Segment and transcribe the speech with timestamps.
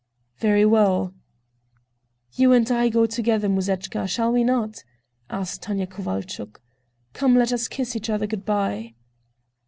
[0.39, 1.13] "Very well."
[2.33, 4.83] "You and I go together, Musechka, shall we not?"
[5.29, 6.59] asked Tanya Kovalchuk.
[7.13, 8.95] "Come, let us kiss each other good by."